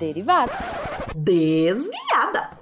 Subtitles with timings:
[0.00, 0.52] derivada.
[1.14, 2.58] Desviada.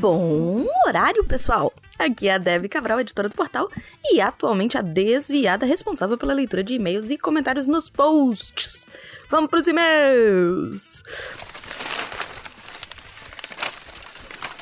[0.00, 1.72] Bom horário, pessoal!
[1.98, 3.68] Aqui é a Dev Cabral, editora do portal,
[4.04, 8.86] e atualmente a desviada responsável pela leitura de e-mails e comentários nos posts.
[9.28, 11.02] Vamos pros e-mails!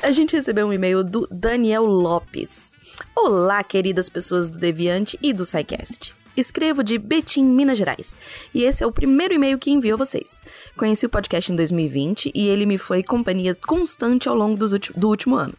[0.01, 2.71] A gente recebeu um e-mail do Daniel Lopes.
[3.15, 6.15] Olá, queridas pessoas do Deviante e do SciCast.
[6.35, 8.17] Escrevo de Betim, Minas Gerais.
[8.53, 10.39] E esse é o primeiro e-mail que envio a vocês.
[10.75, 15.35] Conheci o podcast em 2020 e ele me foi companhia constante ao longo do último
[15.35, 15.53] ano.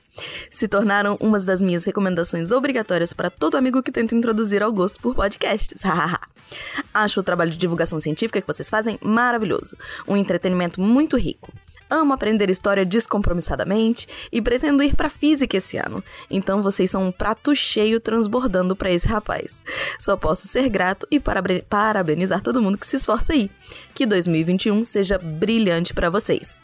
[0.51, 5.01] Se tornaram umas das minhas recomendações obrigatórias para todo amigo que tenta introduzir ao gosto
[5.01, 5.83] por podcasts.
[6.95, 9.77] Acho o trabalho de divulgação científica que vocês fazem maravilhoso.
[10.07, 11.53] Um entretenimento muito rico.
[11.91, 16.05] Amo aprender história descompromissadamente e pretendo ir para física esse ano.
[16.31, 19.63] Então vocês são um prato cheio transbordando para esse rapaz.
[19.99, 23.51] Só posso ser grato e parabenizar todo mundo que se esforça aí.
[23.95, 26.59] Que 2021 seja brilhante para vocês.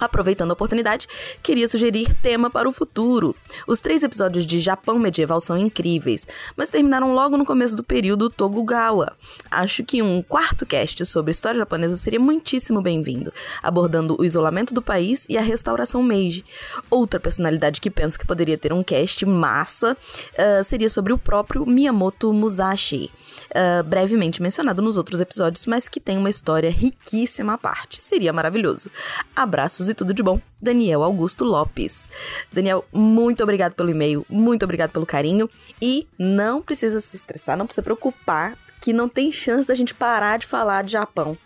[0.00, 1.06] Aproveitando a oportunidade,
[1.42, 3.36] queria sugerir tema para o futuro.
[3.66, 8.30] Os três episódios de Japão medieval são incríveis, mas terminaram logo no começo do período
[8.30, 9.12] Tokugawa.
[9.50, 13.30] Acho que um quarto cast sobre história japonesa seria muitíssimo bem-vindo,
[13.62, 16.44] abordando o isolamento do país e a restauração Meiji.
[16.88, 21.66] Outra personalidade que penso que poderia ter um cast massa uh, seria sobre o próprio
[21.66, 23.10] Miyamoto Musashi,
[23.50, 28.00] uh, brevemente mencionado nos outros episódios, mas que tem uma história riquíssima à parte.
[28.00, 28.90] Seria maravilhoso.
[29.36, 32.08] Abraços e tudo de bom, Daniel Augusto Lopes.
[32.52, 35.48] Daniel, muito obrigado pelo e-mail, muito obrigado pelo carinho
[35.80, 40.38] e não precisa se estressar, não precisa preocupar que não tem chance da gente parar
[40.38, 41.36] de falar de Japão.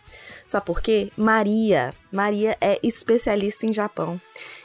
[0.46, 1.10] Sabe por quê?
[1.16, 1.92] Maria.
[2.12, 4.20] Maria é especialista em Japão.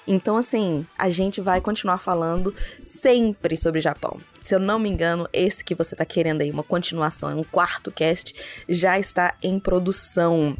[0.05, 2.53] Então, assim, a gente vai continuar falando
[2.83, 4.19] sempre sobre Japão.
[4.43, 7.91] Se eu não me engano, esse que você tá querendo aí, uma continuação, um quarto
[7.91, 8.33] cast,
[8.67, 10.57] já está em produção.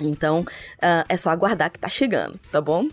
[0.00, 2.88] Então, uh, é só aguardar que tá chegando, tá bom?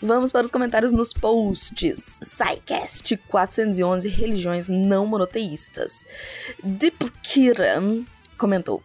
[0.00, 2.20] Vamos para os comentários nos posts.
[2.22, 6.04] SciCast 411 Religiões Não Monoteístas.
[6.62, 8.04] Dipkiran
[8.36, 8.82] comentou: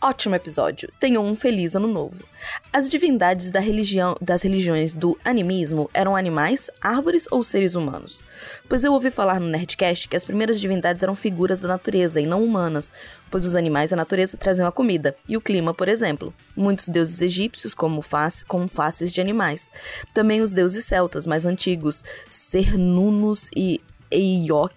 [0.00, 0.92] Ótimo episódio.
[1.00, 2.22] Tenham um feliz ano novo.
[2.70, 8.22] As divindades da religião, das religiões do animismo eram animais, árvores ou seres humanos?
[8.68, 12.26] Pois eu ouvi falar no Nerdcast que as primeiras divindades eram figuras da natureza e
[12.26, 12.92] não humanas,
[13.30, 16.34] pois os animais e a natureza traziam a comida e o clima, por exemplo.
[16.54, 19.70] Muitos deuses egípcios como face, com faces de animais.
[20.12, 23.80] Também os deuses celtas mais antigos, Cernunos e
[24.10, 24.70] Eiocha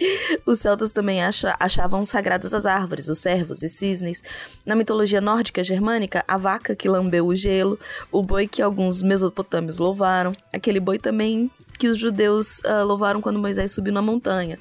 [0.46, 4.22] os celtas também acha, achavam sagradas as árvores, os servos e cisnes.
[4.64, 7.78] Na mitologia nórdica germânica, a vaca que lambeu o gelo,
[8.10, 13.38] o boi que alguns mesopotâmios louvaram, aquele boi também que os judeus uh, louvaram quando
[13.38, 14.58] Moisés subiu na montanha.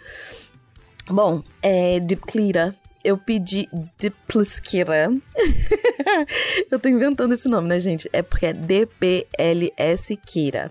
[1.09, 2.75] Bom, é Dipclira
[3.07, 5.09] eu pedi Dipliskira.
[6.69, 8.09] eu tô inventando esse nome, né, gente?
[8.11, 10.69] É porque é D-P-L-S Kira.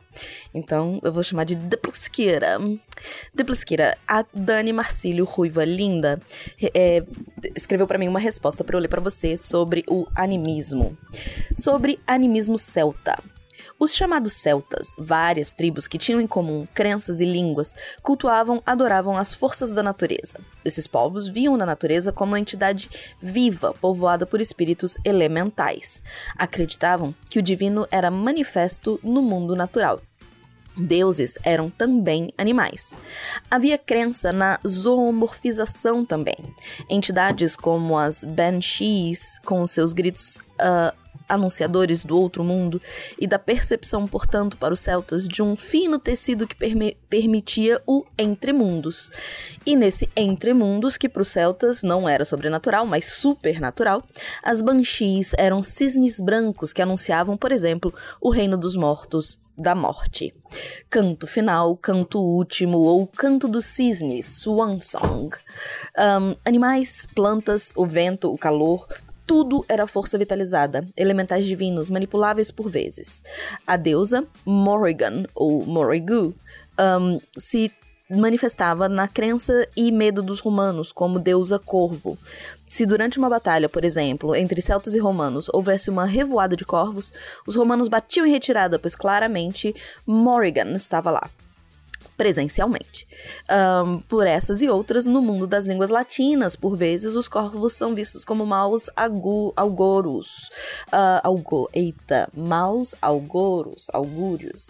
[0.52, 2.58] Então, eu vou chamar de Dipliskira.
[3.34, 6.20] Dipliskira, a Dani Marcílio Ruiva Linda
[6.74, 7.02] é,
[7.54, 10.94] escreveu para mim uma resposta para eu ler para você sobre o animismo.
[11.54, 13.16] Sobre animismo celta.
[13.78, 19.34] Os chamados celtas, várias tribos que tinham em comum crenças e línguas, cultuavam, adoravam as
[19.34, 20.38] forças da natureza.
[20.64, 22.88] Esses povos viam na natureza como uma entidade
[23.20, 26.02] viva, povoada por espíritos elementais.
[26.38, 30.00] Acreditavam que o divino era manifesto no mundo natural.
[30.74, 32.94] Deuses eram também animais.
[33.50, 36.36] Havia crença na zoomorfização também.
[36.88, 42.80] Entidades como as Banshees, com seus gritos uh, anunciadores do outro mundo
[43.18, 46.56] e da percepção, portanto, para os celtas de um fino tecido que
[47.08, 49.10] permitia o entremundos.
[49.64, 54.02] E nesse entremundos, que para os celtas não era sobrenatural, mas supernatural,
[54.42, 60.34] as banshees eram cisnes brancos que anunciavam, por exemplo, o reino dos mortos da morte.
[60.90, 65.34] Canto final, canto último ou canto dos cisnes, swan song.
[65.98, 68.86] Um, animais, plantas, o vento, o calor,
[69.26, 73.22] tudo era força vitalizada, elementais divinos manipuláveis por vezes.
[73.66, 76.34] A deusa Morrigan, ou Morrigu,
[76.78, 77.72] um, se
[78.08, 82.16] manifestava na crença e medo dos romanos como deusa corvo.
[82.68, 87.12] Se durante uma batalha, por exemplo, entre celtas e romanos houvesse uma revoada de corvos,
[87.46, 89.74] os romanos batiam em retirada, pois claramente
[90.06, 91.28] Morrigan estava lá.
[92.16, 93.06] Presencialmente.
[93.50, 97.94] Um, por essas e outras, no mundo das línguas latinas, por vezes, os corvos são
[97.94, 100.50] vistos como maus agu, algoros.
[100.88, 104.68] Uh, algo, eita, maus algoros, augúrios.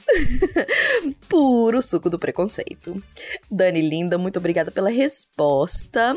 [1.28, 3.02] Puro suco do preconceito.
[3.50, 6.16] Dani Linda, muito obrigada pela resposta.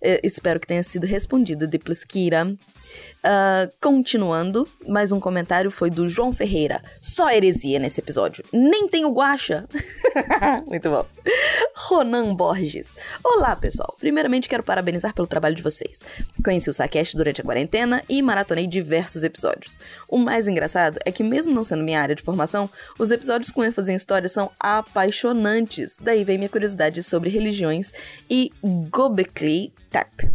[0.00, 2.56] Eu espero que tenha sido respondido de Plisquira.
[3.18, 6.82] Uh, continuando, mais um comentário foi do João Ferreira.
[7.00, 8.44] Só heresia nesse episódio.
[8.52, 9.68] Nem tem o guacha.
[10.68, 11.06] Muito bom.
[11.74, 12.94] Ronan Borges.
[13.24, 13.96] Olá, pessoal.
[13.98, 16.02] Primeiramente, quero parabenizar pelo trabalho de vocês.
[16.44, 19.78] Conheci o Saquest durante a quarentena e maratonei diversos episódios.
[20.06, 22.68] O mais engraçado é que, mesmo não sendo minha área de formação,
[22.98, 25.98] os episódios com ênfase em história são apaixonantes.
[25.98, 27.90] Daí vem minha curiosidade sobre religiões
[28.28, 28.52] e
[28.90, 30.30] Gobekli Tepe.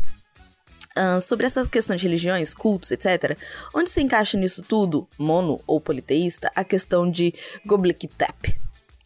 [0.97, 3.37] Uh, sobre essa questão de religiões, cultos, etc.,
[3.73, 7.33] onde se encaixa nisso tudo, mono ou politeísta, a questão de
[7.67, 8.63] Göbekli Tepe?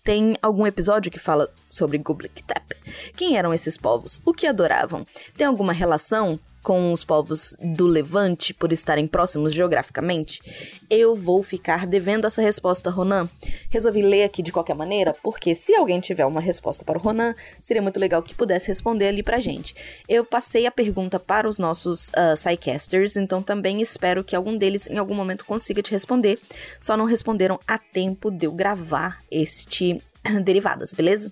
[0.08, 2.78] Tem algum episódio que fala sobre Göbekli Tepe?
[3.14, 4.22] Quem eram esses povos?
[4.24, 5.06] O que adoravam?
[5.36, 10.42] Tem alguma relação com os povos do Levante por estarem próximos geograficamente?
[10.90, 13.30] Eu vou ficar devendo essa resposta, Ronan.
[13.70, 17.34] Resolvi ler aqui de qualquer maneira, porque se alguém tiver uma resposta para o Ronan,
[17.62, 19.76] seria muito legal que pudesse responder ali pra gente.
[20.08, 24.88] Eu passei a pergunta para os nossos uh, Psycasters, então também espero que algum deles
[24.88, 26.40] em algum momento consiga te responder.
[26.80, 30.02] Só não responderam a tempo de eu gravar este
[30.44, 31.32] Derivadas, beleza?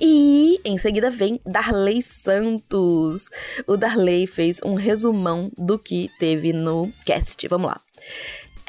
[0.00, 3.28] E em seguida vem Darley Santos.
[3.66, 7.46] O Darley fez um resumão do que teve no cast.
[7.48, 7.80] Vamos lá.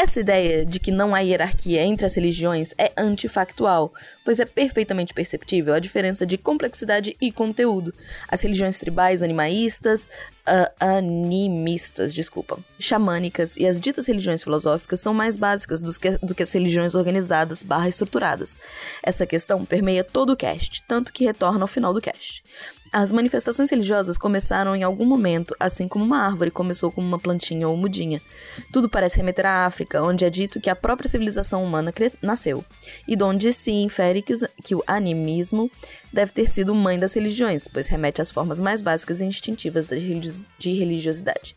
[0.02, 3.94] Essa ideia de que não há hierarquia entre as religiões é antifactual,
[4.26, 7.94] pois é perfeitamente perceptível a diferença de complexidade e conteúdo.
[8.28, 10.06] As religiões tribais, animaístas,
[10.48, 16.34] uh, animistas, desculpa, xamânicas e as ditas religiões filosóficas são mais básicas do que, do
[16.34, 18.58] que as religiões organizadas barra estruturadas.
[19.04, 22.44] Essa questão permeia todo o cast, tanto que retorna ao final do cast.
[22.94, 27.66] As manifestações religiosas começaram em algum momento, assim como uma árvore começou como uma plantinha
[27.66, 28.22] ou mudinha.
[28.70, 32.66] Tudo parece remeter à África, onde é dito que a própria civilização humana nasceu,
[33.08, 35.72] e donde se infere que, que o animismo
[36.12, 40.74] deve ter sido mãe das religiões, pois remete às formas mais básicas e instintivas de
[40.74, 41.56] religiosidade.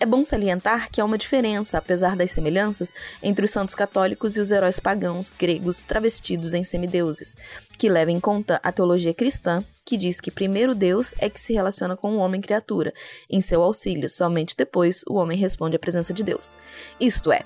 [0.00, 4.40] É bom salientar que há uma diferença, apesar das semelhanças, entre os santos católicos e
[4.40, 7.36] os heróis pagãos gregos travestidos em semideuses,
[7.76, 11.52] que leva em conta a teologia cristã, que diz que primeiro Deus é que se
[11.52, 12.94] relaciona com o homem criatura,
[13.28, 16.54] em seu auxílio, somente depois o homem responde à presença de Deus.
[17.00, 17.42] Isto é,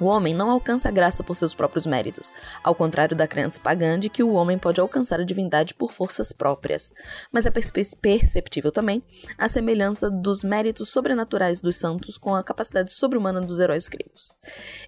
[0.00, 2.32] o homem não alcança a graça por seus próprios méritos,
[2.62, 6.32] ao contrário da crença pagã de que o homem pode alcançar a divindade por forças
[6.32, 6.92] próprias.
[7.32, 9.02] Mas é perceptível também
[9.36, 14.36] a semelhança dos méritos sobrenaturais dos santos com a capacidade sobre-humana dos heróis gregos.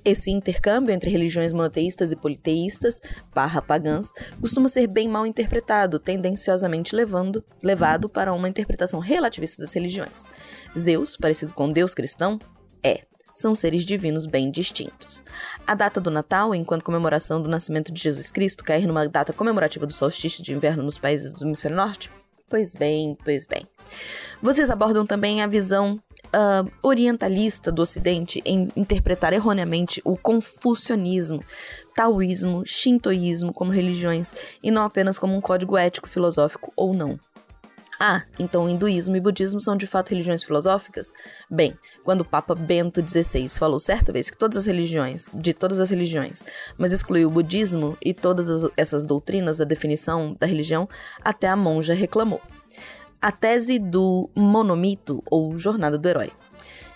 [0.05, 3.01] Esse intercâmbio entre religiões monoteístas e politeístas,
[3.35, 4.11] barra pagãs,
[4.41, 10.27] costuma ser bem mal interpretado, tendenciosamente levando, levado para uma interpretação relativista das religiões.
[10.79, 12.39] Zeus, parecido com Deus cristão,
[12.83, 15.25] é, são seres divinos bem distintos.
[15.67, 19.87] A data do Natal, enquanto comemoração do nascimento de Jesus Cristo, cair numa data comemorativa
[19.87, 22.11] do solstício de inverno nos países do hemisfério norte?
[22.49, 23.67] Pois bem, pois bem.
[24.43, 26.01] Vocês abordam também a visão
[26.35, 31.45] uh, orientalista do Ocidente em interpretar erroneamente o confucionismo,
[31.95, 37.19] taoísmo, shintoísmo como religiões e não apenas como um código ético, filosófico ou não.
[38.03, 41.13] Ah, então hinduísmo e budismo são de fato religiões filosóficas?
[41.51, 45.79] Bem, quando o Papa Bento XVI falou certa vez que todas as religiões, de todas
[45.79, 46.43] as religiões,
[46.79, 50.89] mas excluiu o budismo e todas as, essas doutrinas da definição da religião,
[51.23, 52.41] até a monja reclamou.
[53.21, 56.33] A tese do monomito, ou jornada do herói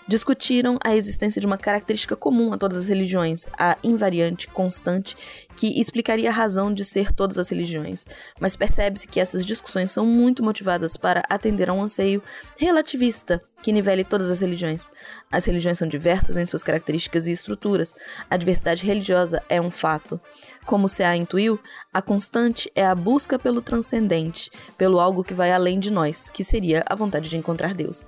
[0.07, 5.15] discutiram a existência de uma característica comum a todas as religiões, a invariante constante,
[5.55, 8.05] que explicaria a razão de ser todas as religiões.
[8.39, 12.21] Mas percebe-se que essas discussões são muito motivadas para atender a um anseio
[12.57, 14.87] relativista que nivele todas as religiões.
[15.31, 17.95] As religiões são diversas em suas características e estruturas.
[18.29, 20.21] A diversidade religiosa é um fato.
[20.67, 21.59] Como se a intuiu,
[21.91, 26.43] a constante é a busca pelo transcendente, pelo algo que vai além de nós, que
[26.43, 28.05] seria a vontade de encontrar Deus.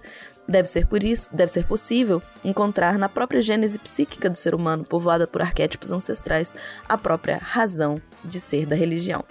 [0.47, 4.85] Deve ser por isso, deve ser possível encontrar na própria gênese psíquica do ser humano,
[4.85, 6.53] povoada por arquétipos ancestrais,
[6.87, 9.23] a própria razão de ser da religião.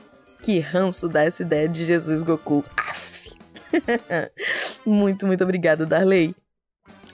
[0.42, 2.64] Que ranço dá essa ideia de Jesus Goku.
[2.76, 3.34] Aff.
[4.84, 6.34] muito, muito obrigada, Darley.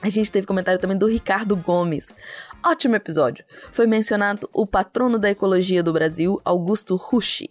[0.03, 2.13] A gente teve comentário também do Ricardo Gomes.
[2.65, 3.45] Ótimo episódio.
[3.71, 7.47] Foi mencionado o patrono da ecologia do Brasil, Augusto Rushi.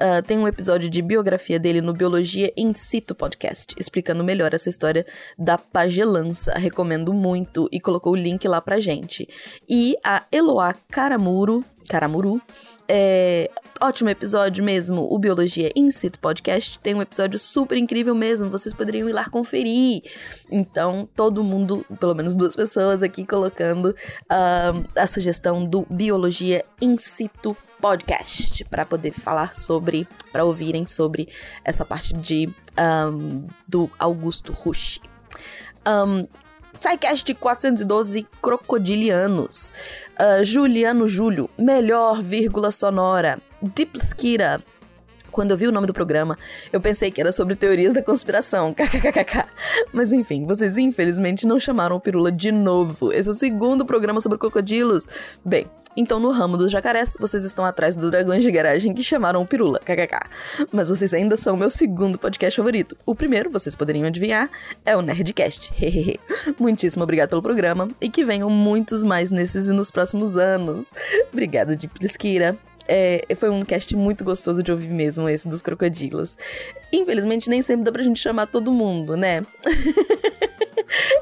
[0.00, 4.68] Uh, tem um episódio de biografia dele no Biologia in Situ podcast, explicando melhor essa
[4.68, 5.06] história
[5.38, 6.54] da pagelança.
[6.54, 9.28] Recomendo muito e colocou o link lá pra gente.
[9.68, 12.40] E a Eloá Caramuro Caramuru.
[12.88, 16.78] É, ótimo episódio mesmo, o Biologia In Situ Podcast.
[16.78, 20.02] Tem um episódio super incrível mesmo, vocês poderiam ir lá conferir.
[20.50, 23.94] Então, todo mundo, pelo menos duas pessoas aqui, colocando
[24.24, 31.28] uh, a sugestão do Biologia In Situ Podcast para poder falar sobre, para ouvirem sobre
[31.62, 32.48] essa parte de
[33.10, 34.98] um, do Augusto Rush.
[35.86, 36.26] Um,
[36.72, 39.72] SciCast 412 Crocodilianos.
[40.18, 43.38] Uh, Juliano Júlio, melhor vírgula sonora.
[43.62, 44.62] Dipskira.
[45.30, 46.38] Quando eu vi o nome do programa,
[46.70, 48.72] eu pensei que era sobre teorias da conspiração.
[48.74, 49.46] KKKK.
[49.92, 53.12] Mas enfim, vocês infelizmente não chamaram o Pirula de novo.
[53.12, 55.06] Esse é o segundo programa sobre crocodilos.
[55.42, 59.42] Bem, então, no ramo dos jacarés, vocês estão atrás do Dragões de Garagem que chamaram
[59.42, 60.26] o Pirula, kkk.
[60.72, 62.96] Mas vocês ainda são meu segundo podcast favorito.
[63.04, 64.50] O primeiro, vocês poderiam adivinhar,
[64.86, 65.72] é o Nerdcast.
[65.78, 66.18] Hehehe.
[66.58, 70.92] Muitíssimo obrigado pelo programa e que venham muitos mais nesses e nos próximos anos.
[71.30, 71.90] Obrigada de.
[72.88, 76.36] É, foi um cast muito gostoso de ouvir mesmo, esse dos crocodilos.
[76.92, 79.44] Infelizmente, nem sempre dá pra gente chamar todo mundo, né?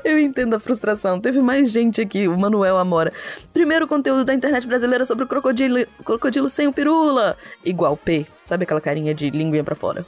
[0.04, 1.20] Eu entendo a frustração.
[1.20, 3.12] Teve mais gente aqui, o Manuel Amora.
[3.52, 7.36] Primeiro conteúdo da internet brasileira sobre o crocodilo, crocodilo sem o pirula.
[7.64, 8.26] Igual P.
[8.44, 10.04] Sabe aquela carinha de linguinha pra fora?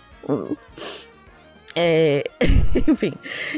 [1.74, 2.24] É.
[2.88, 3.12] Enfim.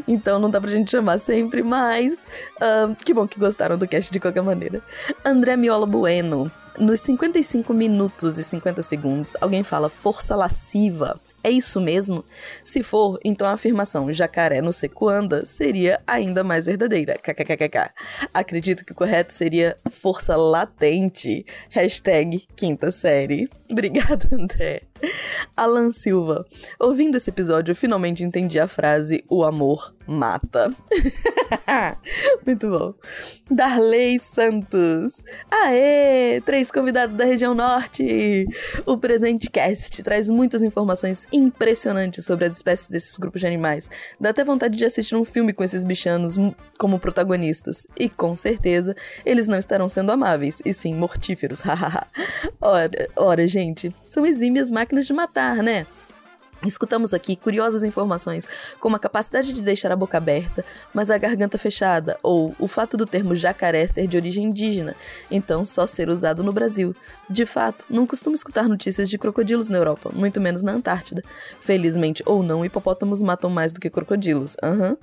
[0.07, 2.15] Então não dá pra gente chamar sempre, mas.
[2.57, 4.83] Uh, que bom que gostaram do cast de qualquer maneira.
[5.25, 6.51] André Miola Bueno.
[6.79, 11.21] Nos 55 minutos e 50 segundos, alguém fala força lasciva.
[11.43, 12.25] É isso mesmo?
[12.65, 17.15] Se for, então a afirmação jacaré no seco anda seria ainda mais verdadeira.
[17.15, 17.93] KKKKK.
[18.33, 21.47] Acredito que o correto seria força latente.
[21.71, 23.49] Hashtag quinta série.
[23.71, 24.83] Obrigada, André.
[25.57, 26.45] Alan Silva.
[26.79, 30.73] Ouvindo esse episódio, eu finalmente entendi a frase o amor mata.
[32.45, 32.95] Muito bom.
[33.51, 35.23] Darley Santos.
[35.51, 36.41] Aê!
[36.45, 38.47] Três convidados da região norte.
[38.87, 43.91] O presente cast traz muitas informações impressionantes sobre as espécies desses grupos de animais.
[44.21, 46.37] Dá até vontade de assistir um filme com esses bichanos
[46.79, 47.87] como protagonistas.
[47.99, 48.95] E com certeza,
[49.25, 51.63] eles não estarão sendo amáveis, e sim mortíferos.
[52.61, 55.87] Ora, ora, gente, são exímias máquinas de matar, né?
[56.67, 58.47] Escutamos aqui curiosas informações,
[58.81, 62.97] como a capacidade de deixar a boca aberta, mas a garganta fechada, ou o fato
[62.97, 64.95] do termo jacaré ser de origem indígena,
[65.31, 66.95] então só ser usado no Brasil.
[67.29, 71.23] De fato, não costumo escutar notícias de crocodilos na Europa, muito menos na Antártida.
[71.61, 74.57] Felizmente ou não, hipopótamos matam mais do que crocodilos.
[74.63, 74.97] Uhum.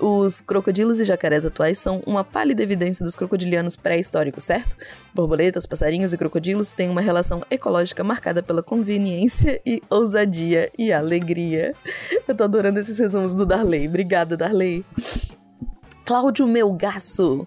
[0.00, 4.76] Os crocodilos e jacarés atuais são uma pálida evidência dos crocodilianos pré-históricos, certo?
[5.14, 11.74] Borboletas, passarinhos e crocodilos têm uma relação ecológica marcada pela conveniência e ousadia e alegria.
[12.26, 13.88] Eu tô adorando esses resumos do Darley.
[13.88, 14.84] Obrigada, Darley.
[16.04, 17.46] Cláudio Melgaço.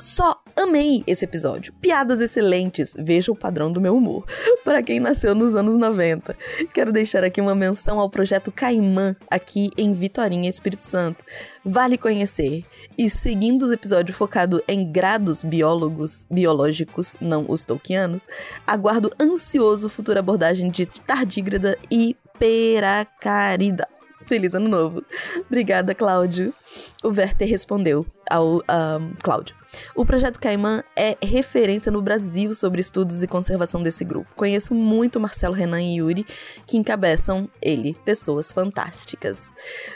[0.00, 1.74] Só amei esse episódio.
[1.74, 2.94] Piadas excelentes.
[2.98, 4.24] Veja o padrão do meu humor.
[4.64, 6.34] Para quem nasceu nos anos 90.
[6.72, 11.22] Quero deixar aqui uma menção ao projeto Caimã, aqui em Vitorinha, Espírito Santo.
[11.62, 12.64] Vale conhecer.
[12.96, 18.22] E seguindo os episódios focado em grados biólogos, biológicos, não os tolkianos,
[18.66, 23.86] aguardo ansioso futura abordagem de tardígrada e peracarida.
[24.26, 25.04] Feliz ano novo.
[25.46, 26.54] Obrigada, Cláudio.
[27.02, 29.54] O Werther respondeu ao um, Cláudio.
[29.94, 34.32] O projeto Caimã é referência no Brasil sobre estudos e conservação desse grupo.
[34.34, 36.26] Conheço muito Marcelo Renan e Yuri,
[36.66, 39.52] que encabeçam ele, pessoas fantásticas.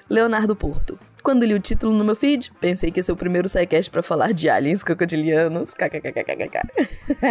[0.08, 0.98] Leonardo Porto.
[1.22, 4.02] Quando li o título no meu feed, pensei que ia ser o primeiro sidecast para
[4.02, 5.72] falar de aliens crocodilianos.
[5.72, 6.60] KKKKKK.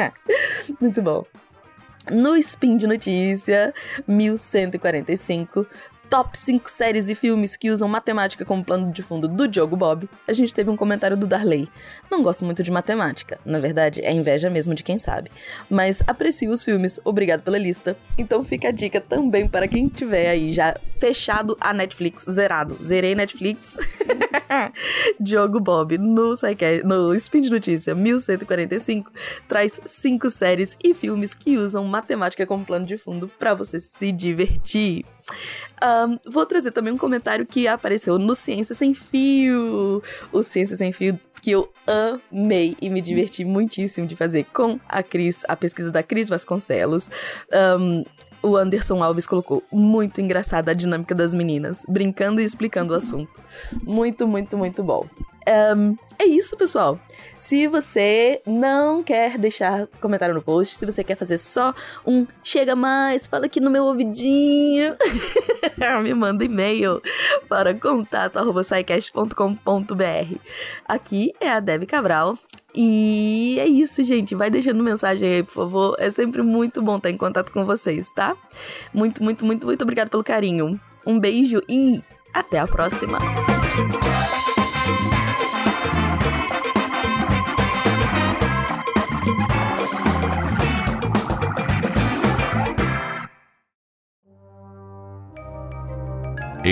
[0.82, 1.24] Muito bom.
[2.12, 3.74] No Spin de Notícia
[4.08, 5.66] 1145,
[6.14, 10.08] top 5 séries e filmes que usam matemática como plano de fundo do Diogo Bob,
[10.28, 11.68] a gente teve um comentário do Darley.
[12.12, 15.32] Não gosto muito de matemática, na verdade é inveja mesmo de quem sabe.
[15.68, 17.98] Mas aprecio os filmes, obrigado pela lista.
[18.16, 22.78] Então fica a dica também para quem tiver aí já fechado a Netflix, zerado.
[22.84, 23.76] Zerei Netflix.
[25.20, 26.36] Diogo Bob no,
[26.84, 29.12] no Spin de Notícia 1145
[29.48, 34.12] traz cinco séries e filmes que usam matemática como plano de fundo para você se
[34.12, 35.04] divertir.
[35.82, 40.02] Um, vou trazer também um comentário que apareceu no Ciência Sem Fio.
[40.32, 41.70] O Ciência Sem Fio que eu
[42.32, 47.10] amei e me diverti muitíssimo de fazer com a Cris, a pesquisa da Cris Vasconcelos.
[47.78, 48.06] Um,
[48.42, 53.32] o Anderson Alves colocou muito engraçada a dinâmica das meninas, brincando e explicando o assunto.
[53.84, 55.06] Muito, muito, muito bom.
[55.48, 56.98] Um, é isso, pessoal.
[57.40, 62.76] Se você não quer deixar comentário no post, se você quer fazer só um chega
[62.76, 64.96] mais, fala aqui no meu ouvidinho,
[66.02, 67.02] me manda e-mail
[67.50, 70.38] para contato.sicast.com.br.
[70.88, 72.38] Aqui é a Deb Cabral.
[72.76, 74.34] E é isso, gente.
[74.34, 75.96] Vai deixando mensagem aí, por favor.
[76.00, 78.36] É sempre muito bom estar em contato com vocês, tá?
[78.94, 80.80] Muito, muito, muito, muito obrigado pelo carinho.
[81.06, 82.02] Um beijo e
[82.34, 83.20] até a próxima.